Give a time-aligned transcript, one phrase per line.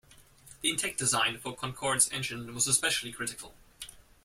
[0.61, 3.53] The intake design for Concorde's engines was especially critical.